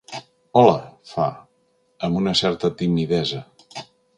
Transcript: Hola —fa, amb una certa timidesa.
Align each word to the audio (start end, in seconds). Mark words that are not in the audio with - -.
Hola 0.61 0.77
—fa, 1.09 1.27
amb 2.07 2.17
una 2.23 2.35
certa 2.43 2.73
timidesa. 2.81 3.47